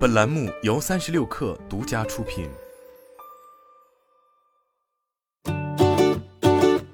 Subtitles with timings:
[0.00, 2.48] 本栏目由三十六氪独家出品。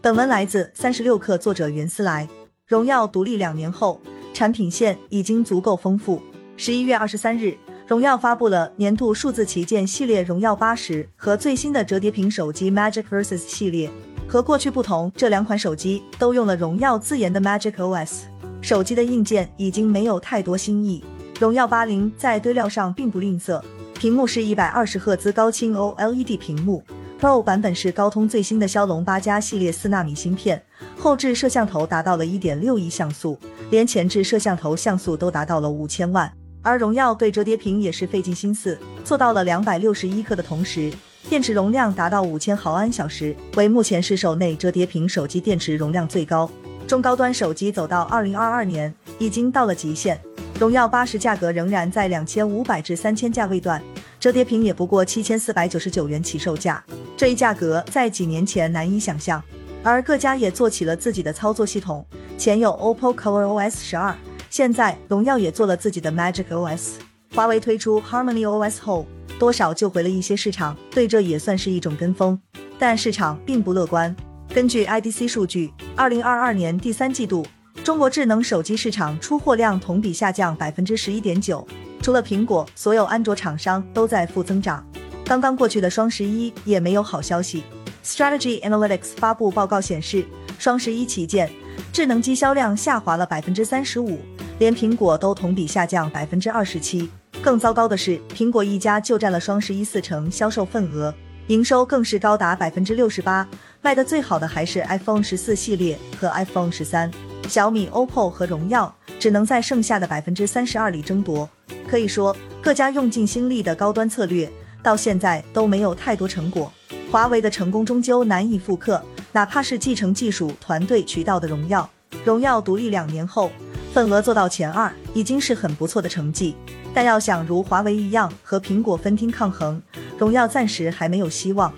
[0.02, 2.28] 本文来自三十六氪，作者袁思来。
[2.66, 4.00] 荣耀独立两年后，
[4.34, 6.20] 产品线已经足够丰富。
[6.56, 7.56] 十一月二十三日，
[7.86, 13.88] 荣耀发布了年度数字旗舰系列荣耀八十和最新的折叠屏手机 Magic Versus 系列。
[14.26, 18.22] 和过去不同，这两款手机都用了荣耀自研的 Magic OS。
[18.60, 21.04] 手机的硬件已经没有太多新意。
[21.38, 23.62] 荣耀八零在堆料上并不吝啬，
[23.98, 26.82] 屏幕是一百二十赫兹高清 OLED 屏幕
[27.20, 30.62] ，Pro 版本是高通最新的骁龙八加系列四纳米芯片，
[30.98, 33.38] 后置摄像头达到了一点六亿像素，
[33.70, 36.32] 连前置摄像头像素都达到了五千万。
[36.62, 40.90] 而荣耀对折叠屏也是费尽心思，做到了两百六十一克的同时，
[41.28, 46.50] 电池容量达到五千毫安小时，为目前市售内折叠屏手机电池容量最高。
[46.88, 50.18] 中高端手机走到二零二二年已经到了极限。
[50.58, 53.82] 荣耀八十价格仍然在两千五百至三千价位段，
[54.18, 56.82] 折叠屏也不过七千四百九十九元起售价，
[57.14, 59.42] 这一价格在几年前难以想象。
[59.82, 62.04] 而各家也做起了自己的操作系统，
[62.38, 64.16] 前有 OPPO ColorOS 十二，
[64.48, 66.94] 现在荣耀也做了自己的 Magic OS。
[67.34, 69.06] 华为推出 Harmony OS 后，
[69.38, 72.40] 多少救回了一些市场，对这也算是一种跟风，
[72.78, 74.16] 但市场并不乐观。
[74.54, 77.46] 根据 IDC 数据，二零二二年第三季度。
[77.86, 81.64] 中国智能手机市场出货量同比下降百分之十一点九，
[82.02, 84.84] 除了苹果，所有安卓厂商都在负增长。
[85.24, 87.62] 刚刚过去的双十一也没有好消息。
[88.04, 90.24] Strategy Analytics 发布报告显示，
[90.58, 91.48] 双十一旗舰
[91.92, 94.18] 智能机销量下滑了百分之三十五，
[94.58, 97.08] 连苹果都同比下降百分之二十七。
[97.40, 101.14] 更糟糕的是，苹果一家就占了双十一四成销售份额，
[101.46, 103.46] 营收更是高达百分之六十八，
[103.80, 107.08] 卖的最好的还是 iPhone 十四系列和 iPhone 十三。
[107.48, 111.48] 小米、OPPO 和荣耀只能在剩下的百分之三十二里争夺。
[111.88, 114.50] 可以说，各家用尽心力的高端策略
[114.82, 116.72] 到现在都没有太多成果。
[117.10, 119.00] 华为的成功终究难以复刻，
[119.32, 121.88] 哪怕是继承技术、团队、渠道的荣耀。
[122.24, 123.50] 荣耀独立两年后，
[123.92, 126.56] 份额做到前二已经是很不错的成绩。
[126.92, 129.80] 但要想如华为一样和苹果分庭抗衡，
[130.18, 131.72] 荣耀暂时还没有希望。